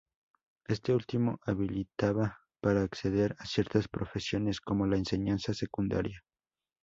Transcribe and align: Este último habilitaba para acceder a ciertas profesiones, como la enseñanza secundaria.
Este 0.67 0.95
último 0.95 1.37
habilitaba 1.45 2.39
para 2.59 2.81
acceder 2.81 3.35
a 3.37 3.45
ciertas 3.45 3.87
profesiones, 3.87 4.59
como 4.59 4.87
la 4.87 4.97
enseñanza 4.97 5.53
secundaria. 5.53 6.23